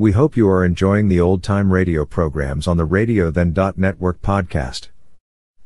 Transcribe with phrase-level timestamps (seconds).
[0.00, 4.22] We hope you are enjoying the old time radio programs on the Radio Then Network
[4.22, 4.88] podcast.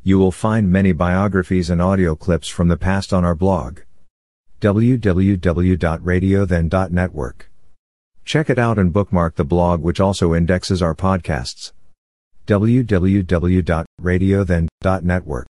[0.03, 3.83] You will find many biographies and audio clips from the past on our blog
[4.61, 7.51] www.radiothen.network.
[8.25, 11.71] Check it out and bookmark the blog which also indexes our podcasts
[12.49, 15.47] www.radiothen.network.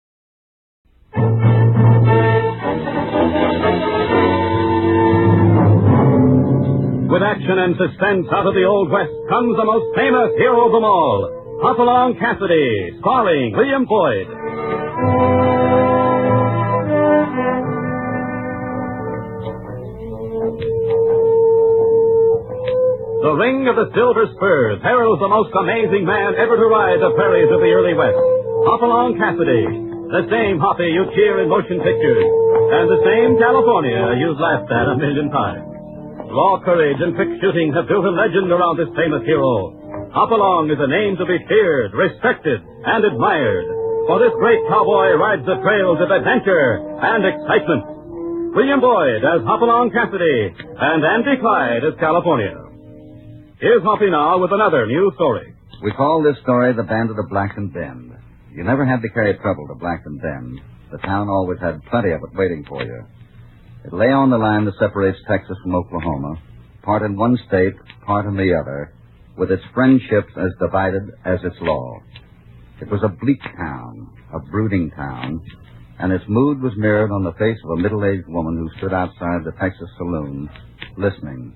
[7.12, 10.72] With action and suspense out of the Old West comes the most famous hero of
[10.72, 11.28] them all,
[11.60, 14.32] Hopalong Cassidy, starring William Boyd.
[23.20, 27.12] The ring of the silver spurs heralds the most amazing man ever to ride the
[27.12, 28.24] prairies of the early West,
[28.64, 29.68] Hopalong Cassidy,
[30.16, 32.24] the same Hoppy you cheer in motion pictures,
[32.72, 35.71] and the same California you've laughed at a million times.
[36.32, 39.76] Raw courage and quick shooting have built a legend around this famous hero.
[40.12, 43.68] Hopalong is a name to be feared, respected, and admired.
[44.08, 47.84] For this great cowboy rides the trails of adventure and excitement.
[48.52, 52.56] William Boyd as Hopalong Cassidy and Andy Clyde as California.
[53.60, 55.54] Here's Hoppy now with another new story.
[55.82, 58.12] We call this story The Band of the Blackton Bend.
[58.52, 60.60] You never had to carry trouble to Blackton Bend.
[60.90, 63.04] The town always had plenty of it waiting for you.
[63.84, 66.36] It lay on the line that separates Texas from Oklahoma,
[66.82, 67.74] part in one state,
[68.06, 68.92] part in the other,
[69.36, 71.98] with its friendships as divided as its law.
[72.80, 75.40] It was a bleak town, a brooding town,
[75.98, 79.44] and its mood was mirrored on the face of a middle-aged woman who stood outside
[79.44, 80.48] the Texas saloon,
[80.96, 81.52] listening.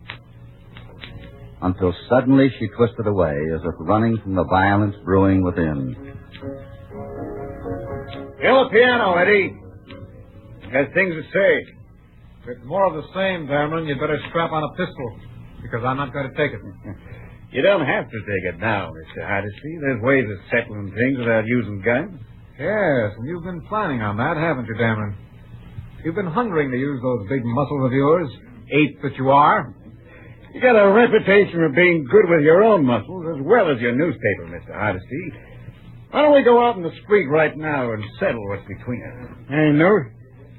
[1.63, 5.97] Until suddenly she twisted away as if running from the violence brewing within.
[8.41, 9.57] Kill the piano, Eddie.
[10.73, 11.76] Has things to say.
[12.47, 15.19] If it's more of the same, Dameron, you'd better strap on a pistol,
[15.67, 16.63] because I'm not going to take it.
[17.53, 19.23] You don't have to take it now, Mr.
[19.25, 19.79] Hardesty.
[19.81, 22.19] There's ways of settling things without using guns.
[22.59, 25.15] Yes, and you've been planning on that, haven't you, Dameron?
[26.05, 28.29] You've been hungering to use those big muscles of yours,
[28.75, 29.73] ape that you are.
[30.53, 33.95] You got a reputation for being good with your own muscles as well as your
[33.95, 34.75] newspaper, Mr.
[34.75, 35.33] Hardesty.
[36.11, 39.31] Why don't we go out in the street right now and settle what's between us?
[39.49, 40.16] Hey, Newt.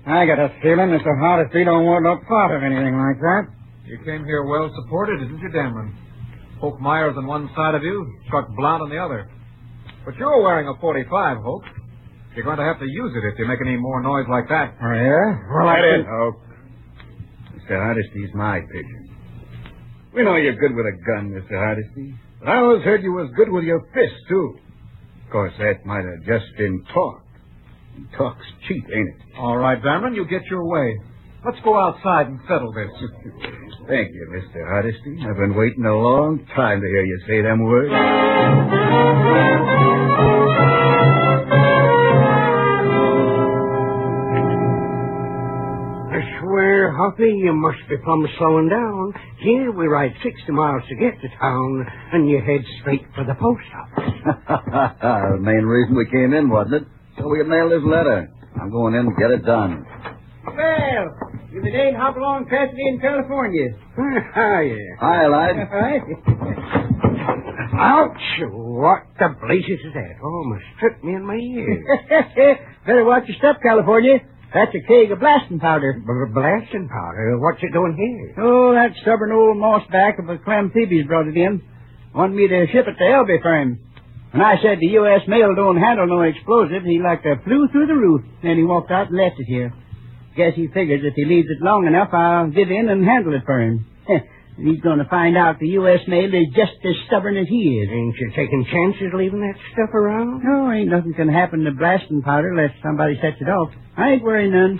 [0.08, 1.20] I got a feeling Mr.
[1.20, 3.52] Hardesty don't want no part of anything like that.
[3.86, 5.94] You came here well supported, didn't you, Dameron?
[6.62, 9.30] Hoke Myers on one side of you, Chuck Blount on the other.
[10.06, 11.64] But you're wearing a 45, Hoke.
[12.36, 14.76] You're going to have to use it if you make any more noise like that.
[14.80, 15.40] Oh, yeah?
[15.52, 16.08] Well, I didn't.
[16.08, 16.32] Oh.
[17.60, 17.76] Mr.
[17.76, 19.10] Hardesty's my pigeon.
[20.14, 21.58] We know you're good with a gun, Mr.
[21.58, 22.16] Hardesty.
[22.40, 24.56] But I always heard you was good with your fists, too.
[25.26, 27.24] Of course, that might have just been talk.
[28.18, 29.16] Talk's cheap, ain't it?
[29.38, 30.98] All right, Dameron, you get your way.
[31.46, 32.90] Let's go outside and settle this.
[33.88, 34.68] Thank you, Mr.
[34.68, 35.18] Hardesty.
[35.22, 37.94] I've been waiting a long time to hear you say them words.
[46.10, 49.14] I swear, Hoppy, you must be plumb slowing down.
[49.40, 53.36] Here we ride 60 miles to get to town, and you head straight for the
[53.36, 54.14] post office.
[55.02, 56.88] the main reason we came in, wasn't it?
[57.18, 58.30] So we could mail this letter.
[58.60, 59.86] I'm going in and get it done.
[60.46, 61.06] Well,
[61.52, 63.70] you've been dating Hopalong Cassidy in California.
[63.98, 64.96] Hi, yeah.
[65.00, 65.56] Hi, lad.
[67.78, 68.42] Ouch!
[68.54, 70.18] What the blazes is that?
[70.24, 71.84] Almost tripped me in my ear.
[72.88, 74.20] Better watch your step, California.
[74.54, 75.94] That's a keg of blasting powder.
[75.94, 77.38] B- blasting powder?
[77.38, 78.34] What's it doing here?
[78.44, 81.62] Oh, that stubborn old mossback of a Clem Phoebe's brought it in.
[82.16, 83.80] Wanted me to ship it to Elby for him.
[84.32, 85.22] When I said the U.S.
[85.28, 88.22] mail don't handle no explosives, he like to flew through the roof.
[88.44, 89.74] Then he walked out and left it here.
[90.36, 93.44] Guess he figures if he leaves it long enough, I'll get in and handle it
[93.46, 93.86] for him.
[94.58, 96.00] He's going to find out the U.S.
[96.08, 97.90] mail is just as stubborn as he is.
[97.90, 100.44] Ain't you taking chances leaving that stuff around?
[100.44, 103.70] No, ain't nothing can happen to blasting powder unless somebody sets it off.
[103.96, 104.80] I ain't worrying none.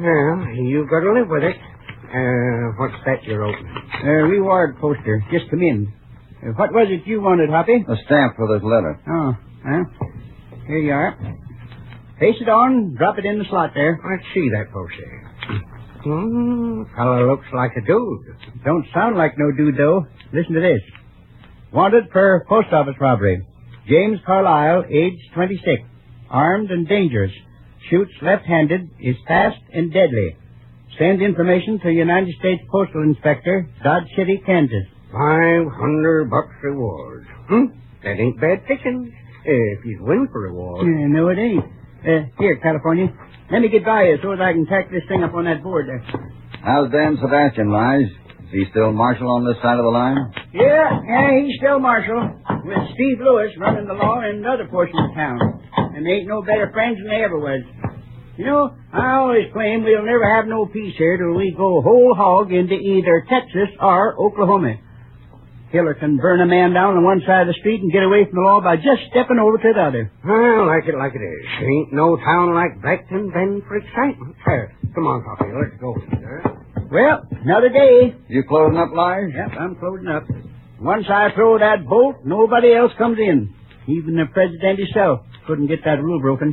[0.00, 1.56] Well, you've got to live with it.
[1.56, 3.76] Uh, what's that you're opening?
[4.02, 5.22] Uh, reward poster.
[5.30, 5.92] Just come in.
[6.42, 7.84] What was it you wanted, Hoppy?
[7.86, 8.98] A stamp for this letter.
[9.08, 9.84] Oh, well,
[10.66, 11.12] here you are.
[12.18, 14.00] Paste it on, drop it in the slot there.
[14.00, 15.26] Let's see that poster.
[16.02, 18.64] Hmm, fellow looks like a dude.
[18.64, 20.06] Don't sound like no dude, though.
[20.32, 20.80] Listen to this.
[21.72, 23.46] Wanted for post office robbery.
[23.86, 25.82] James Carlyle, age 26.
[26.30, 27.32] Armed and dangerous.
[27.90, 30.36] Shoots left-handed, is fast and deadly.
[30.98, 34.86] Send information to United States Postal Inspector, Dodge City, Kansas.
[35.12, 37.26] Five hundred bucks reward.
[37.48, 37.64] Hmm?
[38.02, 39.12] That ain't bad fishing.
[39.44, 40.86] If you win for reward.
[40.86, 41.64] Uh, no, it ain't.
[42.04, 43.08] Uh, here, California.
[43.50, 45.62] Let me get by you so that I can tack this thing up on that
[45.62, 46.04] board there.
[46.62, 48.06] How's Dan Sebastian, Lige?
[48.06, 50.18] Is he still marshal on this side of the line?
[50.52, 52.20] Yeah, yeah, he's still marshal.
[52.64, 55.38] With Steve Lewis running the law in another portion of town.
[55.96, 57.62] And they ain't no better friends than they ever was.
[58.36, 62.14] You know, I always claim we'll never have no peace here till we go whole
[62.16, 64.76] hog into either Texas or Oklahoma.
[65.72, 68.24] Killer can burn a man down on one side of the street and get away
[68.26, 70.10] from the law by just stepping over to the other.
[70.26, 71.44] Well, like it like it is.
[71.62, 74.34] Ain't no town like Blackton Bend for excitement.
[74.44, 75.50] Here, come on, Hoppy.
[75.54, 75.94] let's go.
[76.90, 78.16] Well, another day.
[78.28, 79.30] You closing up, Lige?
[79.30, 80.24] Yep, I'm closing up.
[80.80, 83.54] Once I throw that bolt, nobody else comes in.
[83.86, 86.52] Even the president himself couldn't get that rule broken.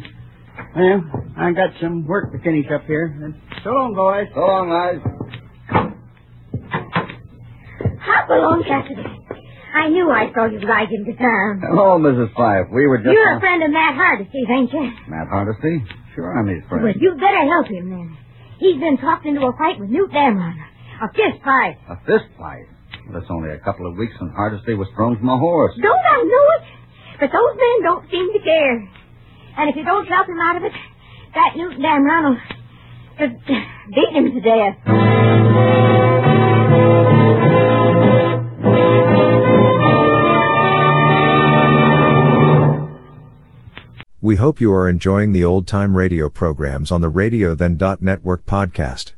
[0.75, 1.01] Well,
[1.37, 3.33] I got some work to finish up here.
[3.63, 4.27] So long, boys.
[4.35, 5.16] So long, Lige.
[8.01, 9.03] Hop along, Cassidy.
[9.75, 11.61] I knew I saw you ride into town.
[11.69, 12.33] Oh, Hello, Mrs.
[12.33, 12.67] Fife.
[12.73, 13.13] We were just...
[13.13, 14.89] You're a friend of Matt Hardesty's, ain't you?
[15.07, 15.83] Matt Hardesty?
[16.15, 16.83] Sure, I'm his friend.
[16.83, 18.17] Well, you'd better help him then.
[18.57, 20.57] He's been talked into a fight with Newt Damron.
[21.03, 21.77] A fist fight.
[21.89, 22.65] A fist fight?
[23.13, 25.77] That's only a couple of weeks since Hardesty was thrown from a horse.
[25.79, 26.63] Don't I know it?
[27.21, 28.77] But those men don't seem to care.
[29.59, 30.73] And if you don't help him out of it,
[31.35, 33.45] that Newt Damron will just
[33.93, 35.96] beat him to death.
[44.27, 48.45] We hope you are enjoying the old time radio programs on the Radio Then Network
[48.45, 49.13] podcast.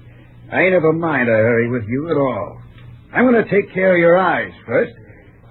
[0.50, 2.60] I ain't of a mind to hurry with you at all.
[3.14, 4.94] I'm going to take care of your eyes first,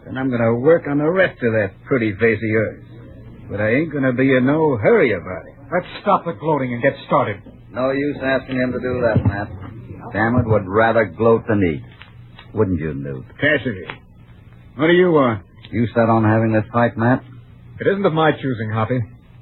[0.06, 2.86] and I'm going to work on the rest of that pretty face of yours.
[3.50, 5.56] But I ain't going to be in no hurry about it.
[5.72, 7.42] Let's stop the gloating and get started.
[7.72, 9.50] No use asking him to do that, Matt.
[10.14, 11.84] Damn would rather gloat than eat.
[12.54, 13.26] Wouldn't you, Newt?
[13.42, 13.88] Cassidy,
[14.76, 15.44] what do you want?
[15.72, 17.24] You set on having this fight, Matt?
[17.80, 19.00] It isn't of my choosing, Hoppy.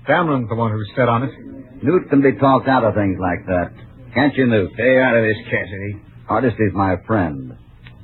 [0.08, 1.84] Damron's the one who's set on it.
[1.84, 3.72] Newt can be talked out of things like that.
[4.14, 4.72] Can't you, Newt?
[4.76, 6.02] Stay out of this, Cassidy.
[6.28, 7.58] Hardesty's my friend.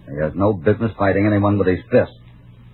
[0.10, 2.12] He has no business fighting anyone with his fist.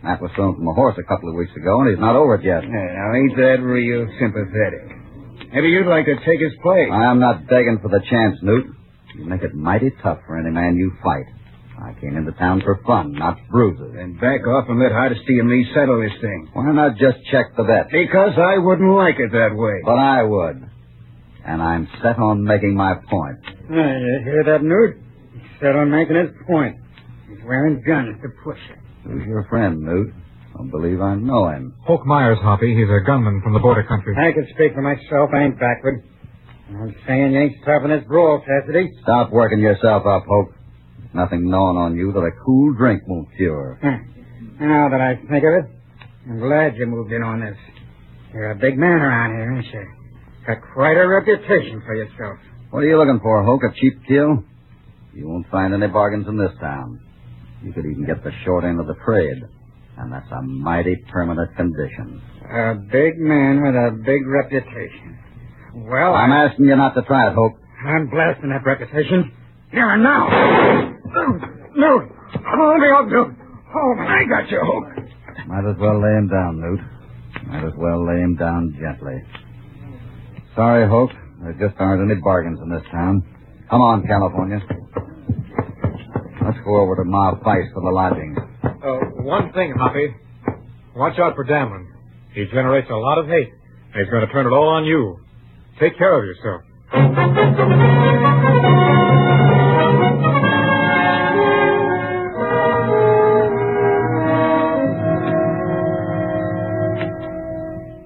[0.03, 2.35] Matt was thrown from a horse a couple of weeks ago, and he's not over
[2.35, 2.63] it yet.
[2.63, 4.99] Yeah, now, ain't that real sympathetic?
[5.53, 6.91] Maybe you'd like to take his place.
[6.91, 8.67] I'm not begging for the chance, Newt.
[9.15, 11.25] You make it mighty tough for any man you fight.
[11.79, 13.93] I came into town for fun, not bruises.
[13.95, 16.49] Then back off and let Hardesty and me settle this thing.
[16.53, 17.87] Why not just check the bet?
[17.91, 19.81] Because I wouldn't like it that way.
[19.85, 20.69] But I would.
[21.45, 23.39] And I'm set on making my point.
[23.69, 24.97] Uh, you hear that, Newt?
[25.33, 26.77] He's set on making his point.
[27.29, 28.82] He's wearing guns to push it.
[29.05, 30.13] Who's your friend, Newt?
[30.55, 31.73] Don't believe I know him.
[31.85, 32.75] Hoke Myers, Hoppy.
[32.75, 34.15] He's a gunman from the border country.
[34.15, 35.29] I can speak for myself.
[35.33, 36.03] I ain't backward.
[36.69, 38.89] I'm saying you ain't stopping this brawl, Cassidy.
[39.01, 40.53] Stop working yourself up, Hoke.
[41.13, 43.77] Nothing gnawing on you that a cool drink won't cure.
[43.81, 43.97] Huh.
[44.59, 45.65] Now that I think of it,
[46.29, 47.57] I'm glad you moved in on this.
[48.33, 49.85] You're a big man around here, ain't you?
[50.47, 52.37] Got quite a reputation for yourself.
[52.71, 53.61] What are you looking for, Hoke?
[53.63, 54.43] A cheap kill?
[55.13, 56.99] You won't find any bargains in this town.
[57.63, 59.41] You could even get the short end of the trade.
[59.97, 62.21] And that's a mighty permanent condition.
[62.43, 65.19] A big man with a big reputation.
[65.75, 67.53] Well, I'm asking you not to try it, Hoke.
[67.85, 69.31] I'm blasting that reputation.
[69.71, 70.27] Here and now.
[71.75, 71.99] No,
[72.33, 73.35] come on, Newt.
[73.75, 75.47] Oh, I got you, Hoke.
[75.47, 76.79] Might as well lay him down, Newt.
[77.47, 79.21] Might as well lay him down gently.
[80.55, 81.11] Sorry, Hoke.
[81.41, 83.23] There just aren't any bargains in this town.
[83.69, 84.59] Come on, California.
[86.45, 88.35] Let's go over to Ma Fife for the lodging.
[88.63, 90.07] Uh, one thing, Hoppy.
[90.95, 91.87] Watch out for Damron.
[92.33, 93.53] He generates a lot of hate.
[93.93, 95.19] And he's going to turn it all on you.
[95.79, 96.61] Take care of yourself.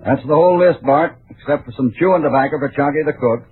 [0.06, 3.44] That's the whole list, Bart, except for some chewing tobacco for Chunky the cook.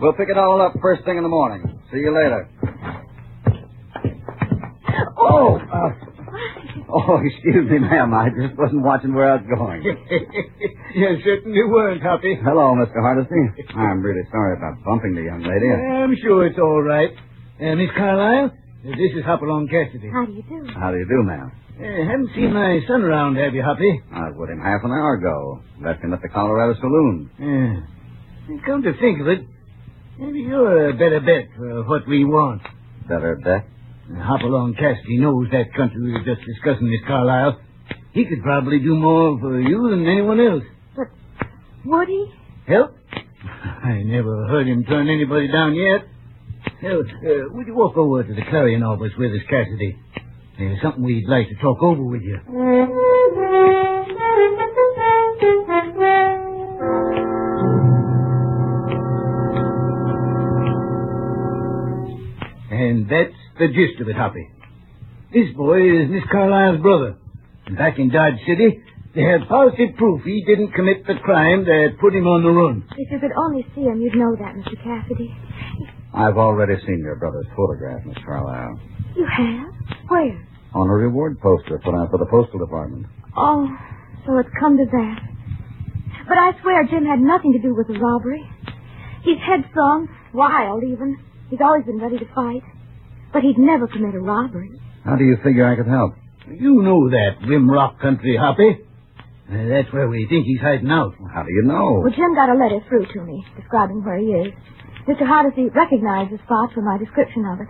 [0.00, 1.80] We'll pick it all up first thing in the morning.
[1.92, 2.48] See you later.
[6.94, 7.18] Oh!
[7.24, 8.14] Excuse me, ma'am.
[8.14, 9.82] I just wasn't watching where I was going.
[10.94, 12.38] you certainly weren't, Hoppy.
[12.42, 13.02] Hello, Mr.
[13.02, 13.34] Hardesty.
[13.74, 15.66] I'm really sorry about bumping the young lady.
[15.74, 17.10] I'm sure it's all right.
[17.60, 20.08] Uh, Miss Carlyle, uh, this is Hopalong Cassidy.
[20.10, 20.66] How do you do?
[20.78, 21.50] How do you do, ma'am?
[21.74, 24.00] Uh, haven't seen my son around, have you, Hoppy?
[24.12, 25.62] I was with him half an hour ago.
[25.82, 27.30] Left him at the Colorado Saloon.
[27.38, 28.56] Yeah.
[28.66, 29.40] Come to think of it,
[30.18, 32.62] maybe you're a better bet for what we want.
[33.08, 33.66] Better bet?
[34.12, 37.58] Hopalong Cassidy knows that country we were just discussing, Miss Carlyle.
[38.12, 40.62] He could probably do more for you than anyone else.
[40.94, 41.08] But
[41.84, 42.26] would he?
[42.66, 42.96] Help?
[43.84, 46.06] I never heard him turn anybody down yet.
[46.80, 49.98] Hell, uh, would you walk over to the Clarion office with us, Cassidy?
[50.58, 52.38] There's something we'd like to talk over with you.
[63.58, 64.48] The gist of it, Hoppy.
[65.32, 67.16] This boy is Miss Carlyle's brother.
[67.66, 68.82] And back in Dodge City,
[69.14, 72.84] they have positive proof he didn't commit the crime that put him on the run.
[72.98, 74.74] If you could only see him, you'd know that, Mr.
[74.82, 75.34] Cassidy.
[76.12, 78.78] I've already seen your brother's photograph, Miss Carlyle.
[79.16, 79.74] You have?
[80.08, 80.46] Where?
[80.74, 83.06] On a reward poster put out for the postal department.
[83.36, 83.66] Oh,
[84.26, 85.18] so it's come to that.
[86.28, 88.42] But I swear Jim had nothing to do with the robbery.
[89.22, 91.18] He's headstrong, wild even.
[91.50, 92.62] He's always been ready to fight.
[93.34, 94.70] But he'd never commit a robbery.
[95.04, 96.14] How do you figure I could help?
[96.48, 98.78] You know that Rim Rock country, Hoppy.
[99.50, 101.12] Uh, that's where we think he's hiding out.
[101.34, 102.00] How do you know?
[102.00, 104.54] Well, Jim got a letter through to me describing where he is.
[105.08, 105.26] Mr.
[105.26, 107.68] Hardesty recognized the spot from my description of it.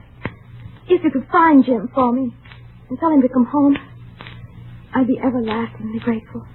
[0.86, 2.30] If you could find Jim for me
[2.90, 3.76] and tell him to come home,
[4.94, 6.46] I'd be everlastingly grateful.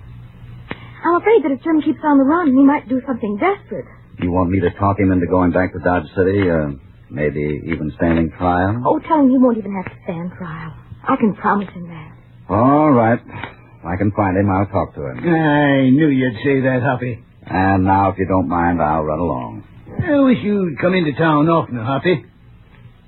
[1.03, 3.85] I'm afraid that if Jim keeps on the run, he might do something desperate.
[4.21, 6.49] You want me to talk him into going back to Dodge City?
[6.49, 6.77] Uh,
[7.11, 8.81] maybe even standing trial?
[8.85, 10.73] Oh, tell him he won't even have to stand trial.
[11.07, 12.11] I can promise him that.
[12.49, 13.19] All right.
[13.19, 15.17] If I can find him, I'll talk to him.
[15.19, 17.23] I knew you'd say that, Hoppy.
[17.45, 19.63] And now, if you don't mind, I'll run along.
[20.05, 22.25] I wish you'd come into town oftener, Hoppy.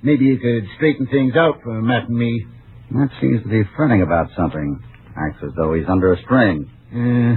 [0.02, 2.46] Maybe you could straighten things out for Matt and me.
[2.90, 4.82] Matt seems to be fretting about something.
[5.16, 6.68] Acts as though he's under a strain.
[6.90, 7.36] Uh,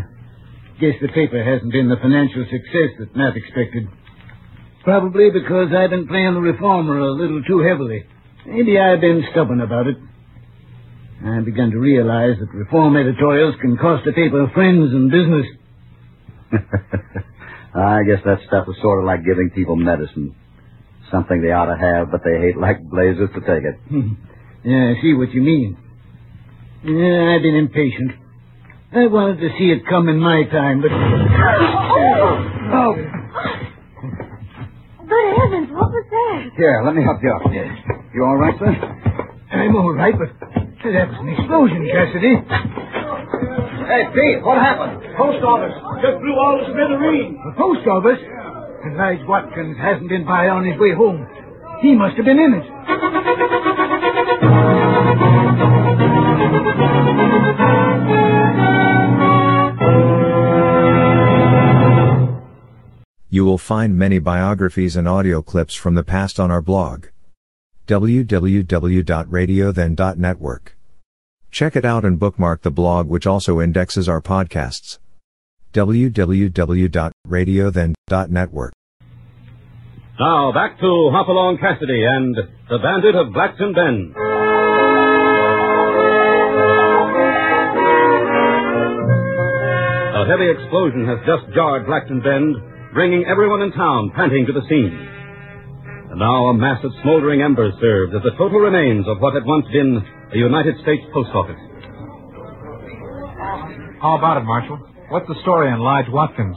[0.80, 3.88] guess the paper hasn't been the financial success that Matt expected.
[4.86, 8.06] Probably because I've been playing the reformer a little too heavily.
[8.46, 9.98] Maybe I've been stubborn about it.
[11.26, 15.48] I've begun to realize that reform editorials can cost a paper friends and business.
[17.74, 20.36] I guess that stuff is sort of like giving people medicine.
[21.12, 23.80] Something they ought to have, but they hate like blazes to take it.
[23.90, 24.14] Hmm.
[24.64, 25.78] yeah, I see what you mean.
[26.84, 28.12] Yeah, I've been impatient.
[28.94, 30.92] I wanted to see it come in my time, but...
[32.68, 32.96] Oh!
[33.06, 33.25] Good
[35.36, 36.56] heavens, what was that?
[36.58, 37.44] Here, let me help you up.
[38.14, 38.72] You all right, sir?
[39.52, 42.34] I'm all right, but that was an explosion, oh, Cassidy.
[43.86, 45.02] Hey, Pete, what happened?
[45.18, 45.76] Post office.
[46.02, 47.38] Just blew all the smithereens.
[47.46, 48.20] The post office?
[48.84, 51.26] And Lige Watkins hasn't been by on his way home.
[51.82, 52.66] He must have been in it.
[63.36, 67.08] You will find many biographies and audio clips from the past on our blog.
[67.86, 70.78] www.radiothen.network.
[71.52, 75.00] Check it out and bookmark the blog which also indexes our podcasts.
[75.74, 78.74] www.radiothen.network.
[80.18, 82.38] Now back to Hopalong Cassidy and
[82.70, 84.16] the Bandit of Blackton Bend.
[90.16, 92.56] A heavy explosion has just jarred Blackton Bend,
[92.96, 94.96] bringing everyone in town panting to the scene.
[96.10, 99.44] And now a mass of smoldering embers serves as the total remains of what had
[99.44, 100.00] once been
[100.32, 101.60] a United States post office.
[104.00, 104.80] How about it, Marshal?
[105.12, 106.56] What's the story on Lige Watkins?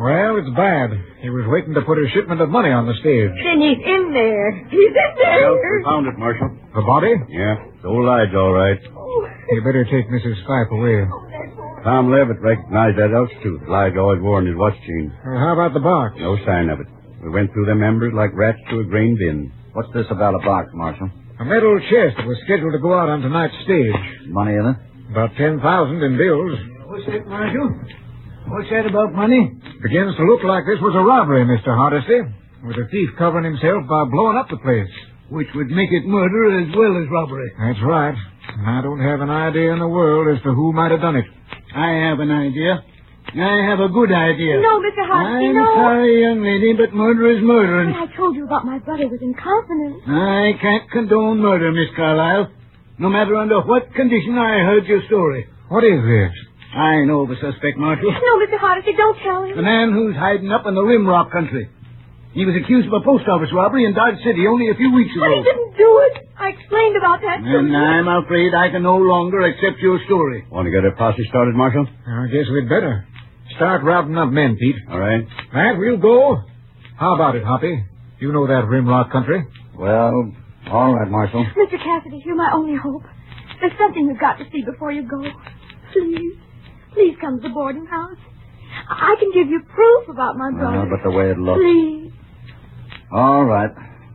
[0.00, 0.94] Well, it's bad.
[1.20, 3.34] He was waiting to put a shipment of money on the stage.
[3.44, 4.48] Then he's in there.
[4.72, 5.52] He's in there.
[5.84, 6.48] found it, Marshal.
[6.72, 7.12] The body?
[7.28, 8.78] Yeah, it's old Lige, all right.
[8.94, 9.26] Oh.
[9.52, 10.38] You better take Mrs.
[10.48, 11.04] Fife away.
[11.04, 11.57] Oh,
[11.88, 15.08] Tom Levitt recognized that else tooth Lige always wore in his watch chain.
[15.24, 16.20] Uh, how about the box?
[16.20, 16.88] No sign of it.
[17.24, 19.48] We went through them embers like rats through a grain bin.
[19.72, 21.08] What's this about a box, Marshal?
[21.40, 24.28] A metal chest that was scheduled to go out on tonight's stage.
[24.28, 24.76] Money in it?
[25.16, 26.60] About ten thousand in bills.
[26.92, 27.72] What's that, Marshal?
[28.52, 29.48] What's that about money?
[29.80, 31.72] Begins to look like this was a robbery, Mr.
[31.72, 32.20] Hardesty,
[32.68, 34.92] with a thief covering himself by blowing up the place.
[35.32, 37.48] Which would make it murder as well as robbery.
[37.56, 38.16] That's right.
[38.76, 41.24] I don't have an idea in the world as to who might have done it.
[41.74, 42.84] I have an idea.
[43.36, 44.56] I have a good idea.
[44.60, 45.04] No, Mr.
[45.04, 45.74] Hardesty, I'm no.
[45.76, 49.06] sorry, young lady, but murder is murder, and But I told you about my brother
[49.06, 50.00] was in confidence.
[50.08, 52.48] I can't condone murder, Miss Carlyle.
[52.98, 55.46] No matter under what condition I heard your story.
[55.68, 56.32] What is this?
[56.74, 58.10] I know the suspect, Marshal.
[58.10, 58.58] No, Mr.
[58.58, 59.56] Hardesty, don't tell him.
[59.56, 61.68] The man who's hiding up in the Rimrock country.
[62.38, 65.10] He was accused of a post office robbery in Dodge City only a few weeks
[65.10, 65.26] ago.
[65.26, 66.14] But he didn't do it.
[66.38, 67.74] I explained about that to And.
[67.74, 70.46] I'm afraid I can no longer accept your story.
[70.46, 71.82] Want to get a posse started, Marshal?
[72.06, 73.02] I guess we'd better.
[73.58, 74.76] Start rounding up men, Pete.
[74.88, 75.26] All right.
[75.52, 76.38] Matt, we'll go.
[76.94, 77.74] How about it, Hoppy?
[78.20, 79.42] You know that Rimrock country.
[79.74, 80.30] Well,
[80.70, 81.42] all right, Marshal.
[81.58, 81.74] Mr.
[81.82, 83.02] Cassidy, you're my only hope.
[83.60, 85.22] There's something you've got to see before you go.
[85.92, 86.38] Please.
[86.94, 88.18] Please come to the boarding house.
[88.90, 90.90] I can give you proof about my Well, brother.
[90.90, 91.58] but the way it looks.
[91.60, 92.07] Please.
[93.12, 93.70] All right.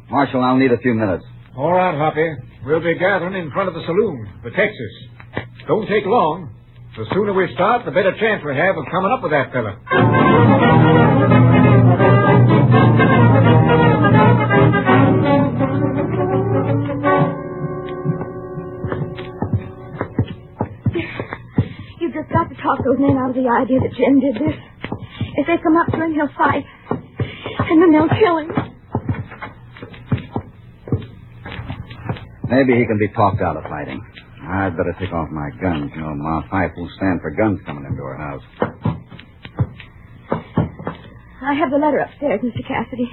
[0.10, 1.24] Marshal, I'll need a few minutes.
[1.58, 2.30] All right, Hoppy.
[2.66, 4.94] We'll be gathering in front of the saloon, the Texas.
[5.68, 6.54] Don't take long.
[6.98, 10.84] The sooner we start, the better chance we have of coming up with that fella.
[22.00, 24.58] You've just got to talk those men out of the idea that Jim did this.
[25.38, 26.66] If they come up to him, he'll fight.
[26.90, 28.63] And then they'll kill him.
[32.50, 34.02] Maybe he can be talked out of fighting.
[34.44, 35.92] I'd better take off my guns.
[35.96, 38.44] You know, Ma Fife will stand for guns coming into her house.
[41.42, 42.66] I have the letter upstairs, Mr.
[42.68, 43.10] Cassidy.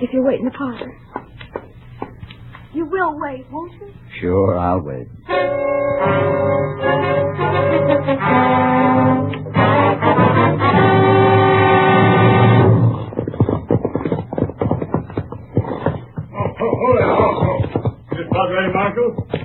[0.00, 0.92] If you'll wait in the parlor.
[2.74, 3.92] You will wait, won't you?
[4.20, 5.08] Sure, I'll wait.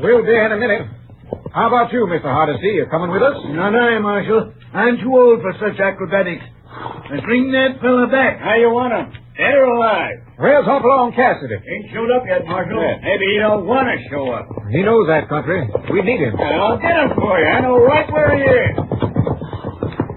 [0.01, 0.87] We'll be in a minute.
[1.53, 2.23] How about you, Mr.
[2.27, 2.67] Hardesty?
[2.79, 3.37] You coming with us?
[3.53, 4.53] Not I, Marshal.
[4.73, 6.43] I'm too old for such acrobatics.
[7.11, 8.39] Now bring that fella back.
[8.39, 9.11] How you want him?
[9.37, 10.15] Dead or alive?
[10.37, 11.55] Where's Hopalong Cassidy?
[11.55, 12.79] Ain't showed up yet, Marshal.
[13.03, 14.47] Maybe he don't want to show up.
[14.71, 15.67] He knows that country.
[15.91, 16.33] We need him.
[16.39, 17.45] I'll get him for you.
[17.45, 18.73] I know right where he is.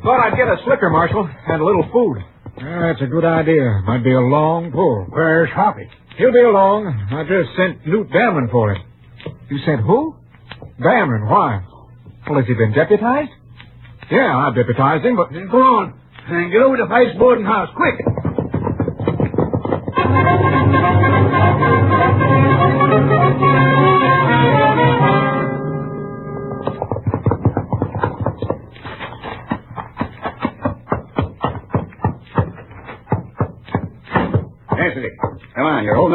[0.03, 2.19] Thought I'd get a slicker, Marshal, and a little food.
[2.63, 3.83] Ah, that's a good idea.
[3.85, 5.07] Might be a long pull.
[5.11, 5.89] Where's Hoppy?
[6.17, 6.87] He'll be along.
[7.11, 8.83] I just sent Newt Damon for him.
[9.51, 10.17] You sent who?
[10.81, 11.29] Damron.
[11.31, 11.65] Why?
[12.29, 13.31] Well, has he been deputized?
[14.11, 15.31] Yeah, I've deputized him, but...
[15.51, 16.01] Go on.
[16.27, 18.01] And get over to Fife's boarding house, quick.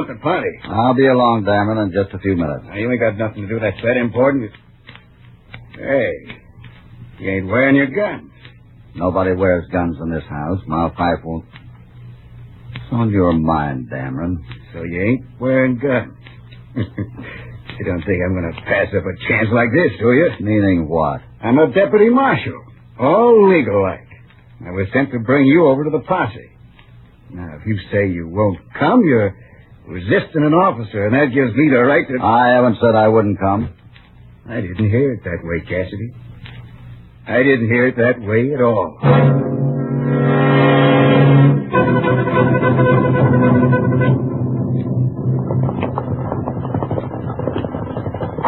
[0.08, 0.16] Come on.
[0.16, 0.60] You're holding up the party.
[0.64, 2.64] I'll be along, Dameron, in just a few minutes.
[2.66, 4.52] Now, you ain't got nothing to do that's that important.
[5.74, 6.14] Hey,
[7.20, 8.32] you ain't wearing your guns.
[8.96, 10.60] Nobody wears guns in this house.
[10.68, 11.46] Ma Fife won't.
[12.76, 14.38] It's on your mind, Dameron.
[14.74, 16.18] So you ain't wearing guns.
[16.76, 20.30] you don't think I'm going to pass up a chance like this, do you?
[20.42, 21.22] Meaning what?
[21.42, 22.66] I'm a deputy marshal.
[23.00, 24.08] All legal like.
[24.66, 26.52] I was sent to bring you over to the posse.
[27.32, 29.36] Now, if you say you won't come, you're
[29.90, 32.24] resisting an officer, and that gives me the right to...
[32.24, 33.74] I haven't said I wouldn't come.
[34.48, 36.14] I didn't hear it that way, Cassidy.
[37.28, 38.98] I didn't hear it that way at all.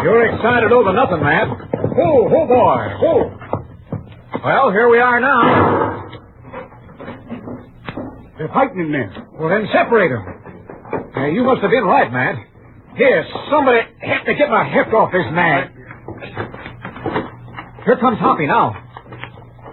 [0.02, 1.48] You're excited over nothing, Matt.
[1.94, 3.38] Whoa, whoa, boy, whoa.
[4.44, 6.08] Well, here we are now.
[8.38, 9.28] They're fighting in there.
[9.38, 10.41] Well, then separate them.
[10.92, 12.36] Now, you must have been right, Matt.
[12.96, 15.72] Here, somebody have to get my heft off this man.
[17.84, 18.76] Here comes Hoppy now.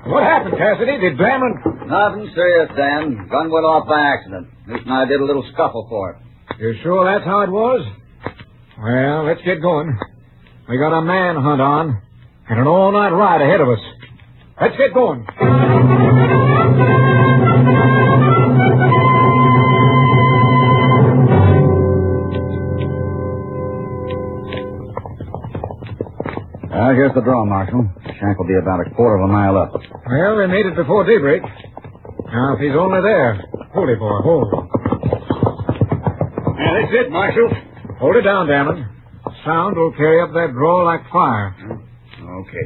[0.08, 0.98] What happened, Cassidy?
[1.00, 1.88] Did Damron...
[1.90, 3.28] Nothing serious, Dan.
[3.30, 4.48] Gun went off by accident.
[4.68, 6.18] Newt and I did a little scuffle for it.
[6.60, 7.86] You sure that's how it was?
[8.82, 9.98] Well, let's get going.
[10.70, 12.02] We got a manhunt on
[12.50, 13.80] and an all-night ride ahead of us.
[14.62, 15.26] Let's get going.
[27.00, 27.88] Here's the draw, Marshal.
[28.04, 29.72] The shack will be about a quarter of a mile up.
[29.72, 31.42] Well, we made it before daybreak.
[31.42, 33.40] Now, if he's only there.
[33.72, 34.52] Hold it, boy, hold.
[36.60, 37.48] Now, that's it, Marshal.
[38.04, 38.84] Hold it down, Damon.
[39.48, 41.56] Sound will carry up that draw like fire.
[42.20, 42.66] Okay.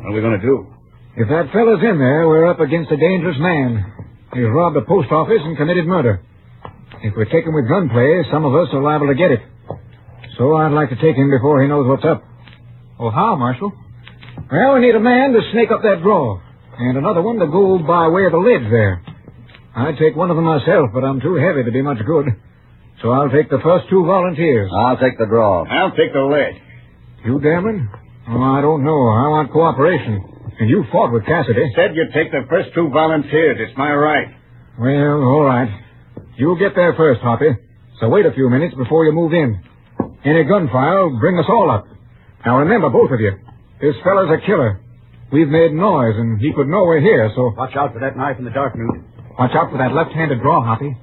[0.00, 0.66] What are we going to do?
[1.16, 3.84] If that fellow's in there, we're up against a dangerous man.
[4.32, 6.22] He's robbed a post office and committed murder.
[7.02, 9.40] If we take him with gunplay, some of us are liable to get it.
[10.38, 12.24] So I'd like to take him before he knows what's up.
[12.98, 13.72] Oh, how, Marshal?
[14.50, 16.40] Well, we need a man to snake up that draw,
[16.78, 19.02] and another one to go by way of the ledge there.
[19.76, 22.26] I'd take one of them myself, but I'm too heavy to be much good.
[23.02, 24.70] So I'll take the first two volunteers.
[24.74, 25.62] I'll take the draw.
[25.64, 26.60] I'll take the lead.
[27.24, 27.88] You, Damon?
[28.28, 28.98] Oh, I don't know.
[29.14, 30.18] I want cooperation.
[30.58, 31.70] And you fought with Cassidy.
[31.76, 33.58] Said you'd take the first two volunteers.
[33.60, 34.26] It's my right.
[34.78, 35.70] Well, all right.
[36.36, 37.50] You'll get there first, Hoppy.
[38.00, 39.62] So wait a few minutes before you move in.
[40.24, 41.86] Any gunfire will bring us all up.
[42.48, 43.32] Now remember, both of you,
[43.78, 44.80] this fellow's a killer.
[45.30, 48.38] We've made noise, and he could know we're here, so Watch out for that knife
[48.38, 49.04] in the dark, Newt.
[49.38, 50.96] watch out for that left-handed draw, Hoppy.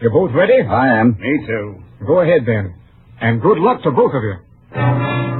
[0.00, 0.58] You're both ready?
[0.60, 1.16] I am.
[1.20, 1.76] Me too.
[2.04, 2.74] Go ahead, then.
[3.20, 5.37] And good luck to both of you.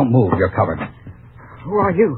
[0.00, 0.32] Don't move.
[0.40, 0.80] You're covered.
[1.68, 2.16] Who are you?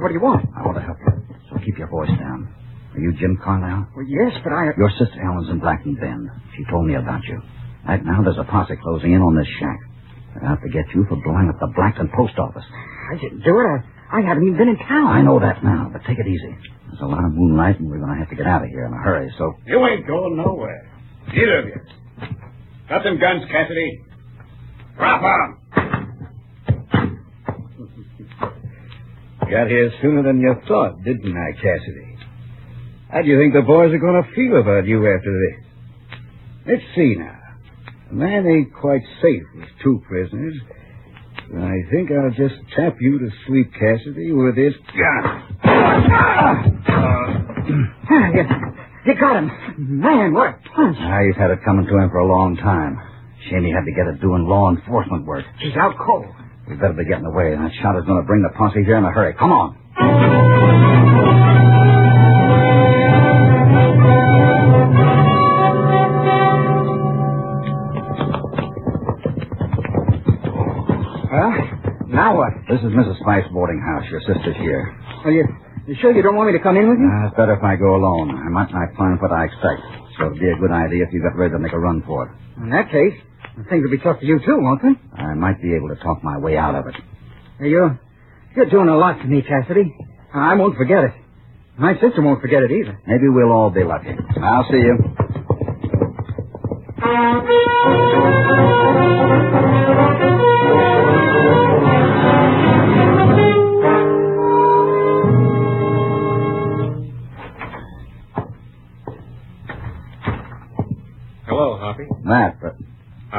[0.00, 0.48] What do you want?
[0.56, 1.12] I want to help you.
[1.52, 2.48] So keep your voice down.
[2.96, 3.84] Are you Jim Carlisle?
[3.92, 4.72] Well, yes, but I...
[4.80, 6.32] Your sister Ellen's in Blackton Bend.
[6.56, 7.36] She told me about you.
[7.84, 9.76] Right now, there's a posse closing in on this shack.
[10.32, 12.64] They're out to get you for blowing up the Blackton post office.
[13.12, 13.68] I didn't do it.
[13.68, 15.12] I, I haven't even been in town.
[15.12, 16.56] I know that now, but take it easy.
[16.88, 18.88] There's a lot of moonlight, and we're going to have to get out of here
[18.88, 19.52] in a hurry, so...
[19.68, 20.88] You ain't going nowhere.
[21.28, 21.80] Neither of you.
[22.88, 24.00] Got them guns, Cassidy?
[24.96, 25.60] Drop 'em.
[29.52, 32.16] Got here sooner than you thought, didn't I, Cassidy?
[33.10, 35.60] How do you think the boys are going to feel about you after this?
[36.66, 37.36] Let's see now.
[38.10, 40.54] A man ain't quite safe with two prisoners.
[41.52, 45.58] I think I'll just tap you to sleep, Cassidy, with this gun.
[45.64, 46.64] Ah,
[48.32, 48.44] you,
[49.04, 49.50] you got him.
[50.00, 50.96] Man, what a punch.
[50.98, 52.96] Ah, he's had it coming to him for a long time.
[53.50, 55.44] Shame he had to get it doing law enforcement work.
[55.58, 56.32] He's out cold.
[56.72, 57.54] We better be getting away.
[57.54, 59.34] That shot is going to bring the posse here in a hurry.
[59.34, 59.76] Come on.
[71.32, 71.52] Well,
[72.08, 72.52] now what?
[72.68, 73.16] This is Mrs.
[73.24, 74.04] Fife's boarding house.
[74.10, 74.84] Your sister's here.
[75.24, 75.44] Are you,
[75.86, 77.08] you sure you don't want me to come in with you?
[77.08, 78.30] Uh, it's better if I go alone.
[78.36, 79.80] I might not find what I expect.
[80.18, 82.28] So it'd be a good idea if you got ready to make a run for
[82.28, 82.32] it.
[82.62, 83.16] In that case,
[83.68, 85.22] things will be tough for you too, won't they?
[85.22, 86.94] I might be able to talk my way out of it.
[87.60, 88.00] You're,
[88.56, 89.94] you're doing a lot for me, Cassidy.
[90.34, 91.12] I won't forget it.
[91.78, 92.98] My sister won't forget it either.
[93.06, 94.10] Maybe we'll all be lucky.
[94.42, 94.98] I'll see you.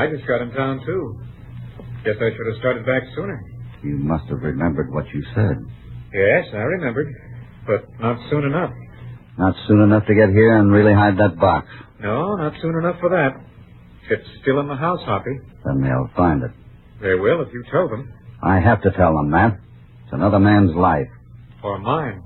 [0.03, 1.17] I just got in town, too.
[2.03, 3.41] Guess I should have started back sooner.
[3.83, 5.55] you must have remembered what you said.
[6.13, 7.07] Yes, I remembered.
[7.65, 8.71] But not soon enough.
[9.37, 11.67] Not soon enough to get here and really hide that box.
[12.01, 13.39] No, not soon enough for that.
[14.09, 15.39] It's still in the house, Hoppy.
[15.63, 16.51] Then they'll find it.
[17.01, 18.11] They will if you tell them.
[18.41, 19.53] I have to tell them, Matt.
[20.03, 21.07] It's another man's life.
[21.63, 22.21] Or mine.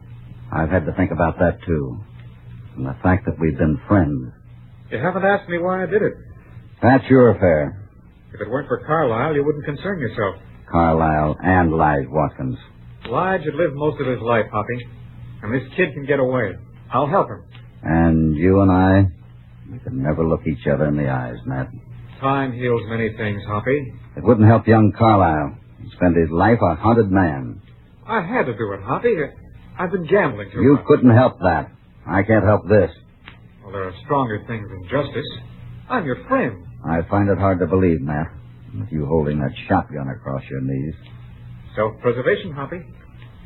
[0.51, 1.99] I've had to think about that, too.
[2.75, 4.33] And the fact that we've been friends.
[4.89, 6.13] You haven't asked me why I did it.
[6.81, 7.81] That's your affair.
[8.33, 10.35] If it weren't for Carlyle, you wouldn't concern yourself.
[10.71, 12.57] Carlisle and Lige Watkins.
[13.09, 14.85] Lige had lived most of his life, Hoppy.
[15.41, 16.55] And this kid can get away.
[16.93, 17.43] I'll help him.
[17.83, 19.05] And you and I,
[19.71, 21.69] we can never look each other in the eyes, Matt.
[22.19, 23.93] Time heals many things, Hoppy.
[24.17, 25.57] It wouldn't help young Carlisle.
[25.81, 27.61] He spent his life a hunted man.
[28.05, 29.15] I had to do it, Hoppy.
[29.79, 30.85] I've been gambling too You much.
[30.85, 31.71] couldn't help that.
[32.05, 32.91] I can't help this.
[33.63, 35.25] Well, there are stronger things than justice.
[35.89, 36.65] I'm your friend.
[36.85, 38.27] I find it hard to believe, Matt,
[38.77, 40.93] with you holding that shotgun across your knees.
[41.75, 42.81] Self-preservation, Hoppy.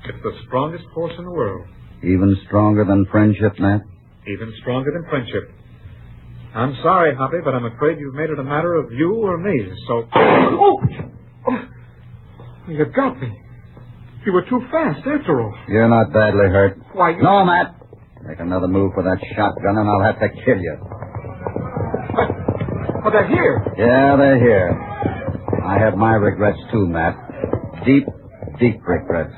[0.05, 1.67] It's the strongest force in the world.
[2.03, 3.81] Even stronger than friendship, Matt?
[4.27, 5.51] Even stronger than friendship.
[6.55, 9.71] I'm sorry, Hoppy, but I'm afraid you've made it a matter of you or me,
[9.87, 10.03] so...
[10.15, 10.77] Oh!
[11.47, 11.59] oh!
[12.67, 13.41] You got me.
[14.25, 15.55] You were too fast, after all.
[15.67, 16.77] You're not badly hurt.
[16.93, 17.21] Why, you...
[17.21, 17.75] No, Matt.
[18.23, 20.77] Make another move for that shotgun and I'll have to kill you.
[23.03, 23.65] But they're here.
[23.77, 24.79] Yeah, they're here.
[25.65, 27.15] I have my regrets too, Matt.
[27.85, 28.05] Deep,
[28.59, 29.33] deep regrets.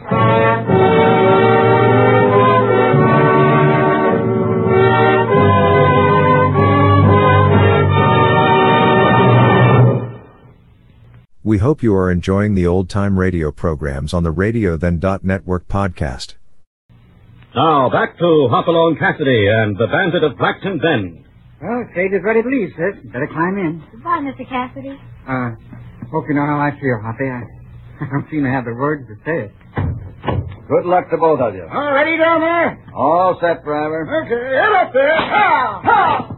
[11.46, 15.68] We hope you are enjoying the old time radio programs on the Radio Then Network
[15.68, 16.36] podcast.
[17.54, 21.26] Now back to Hopalong Cassidy and the Bandit of Blackton Bend.
[21.64, 23.00] Well, stage is ready to leave, sis.
[23.12, 23.82] Better climb in.
[23.92, 24.44] Goodbye, Mr.
[24.48, 25.00] Cassidy.
[25.24, 25.56] Uh,
[26.12, 27.24] hope you know how I feel, Hoppy.
[27.24, 27.48] I,
[28.04, 29.52] I don't seem to have the words to say it.
[30.68, 31.64] Good luck to both of you.
[31.72, 32.84] All ready down there?
[32.94, 34.04] All set, driver.
[34.26, 35.16] Okay, head up there.
[35.16, 35.82] Ha!
[35.84, 36.30] Ha!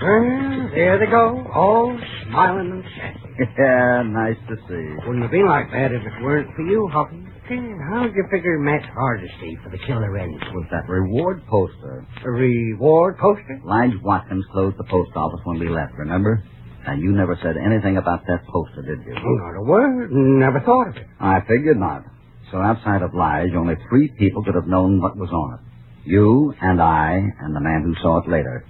[0.00, 3.24] Well, there they go, all smiling and sassy.
[3.58, 5.06] yeah, nice to see.
[5.06, 7.24] Wouldn't have been like that if it weren't for you, Hoppy.
[7.48, 10.36] How'd you figure Matt Hardesty for the killer ends?
[10.52, 12.04] Was that reward poster?
[12.22, 13.58] A reward poster?
[13.64, 16.44] Lige Watkins closed the post office when we left, remember?
[16.86, 19.14] And you never said anything about that poster, did you?
[19.16, 20.12] Oh, not a word.
[20.12, 21.06] Never thought of it.
[21.18, 22.04] I figured not.
[22.52, 25.60] So outside of Lige, only three people could have known what was on it.
[26.04, 28.66] You and I and the man who saw it later.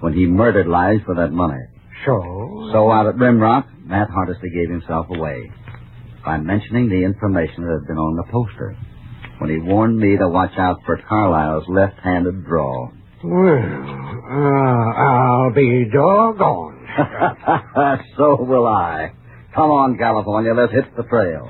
[0.00, 1.62] When he murdered Lige for that money.
[2.04, 2.70] So?
[2.72, 5.52] So out at Rimrock, Matt Hardesty gave himself away
[6.26, 8.76] by mentioning the information that had been on the poster.
[9.38, 12.90] When he warned me to watch out for Carlyle's left-handed draw.
[13.22, 16.88] Well, uh, I'll be doggone.
[18.16, 19.12] so will I.
[19.54, 21.48] Come on, California, let's hit the trail.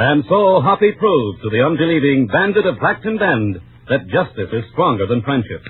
[0.00, 5.06] And so Hoppy proved to the unbelieving bandit of Blackton Bend that justice is stronger
[5.06, 5.64] than friendship.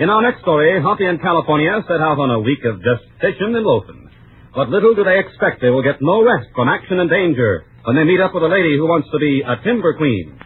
[0.00, 2.80] In our next story, Hoppy and California set out on a week of
[3.20, 4.08] fishing and loafing.
[4.54, 7.96] But little do they expect they will get no rest from action and danger when
[7.96, 10.38] they meet up with a lady who wants to be a timber queen.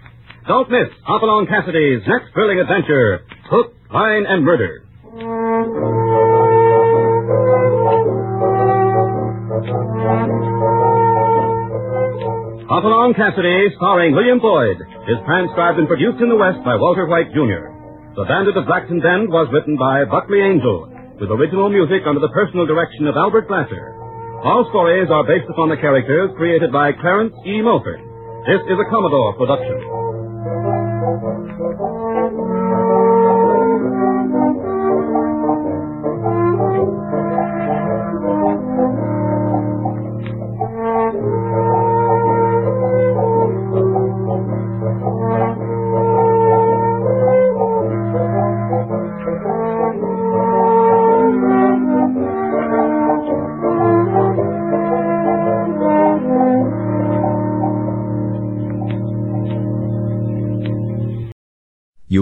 [0.47, 4.83] Don't miss Hopalong Cassidy's next thrilling adventure, Hook, Line, and Murder.
[12.67, 14.75] Hopalong Cassidy, starring William Boyd,
[15.07, 17.71] is transcribed and produced in the West by Walter White, Jr.
[18.19, 20.91] The Bandit of Blackton Bend was written by Buckley Angell,
[21.23, 23.95] with original music under the personal direction of Albert Glasser.
[24.43, 27.63] All stories are based upon the characters created by Clarence E.
[27.63, 28.03] Mulford.
[28.51, 29.79] This is a Commodore production.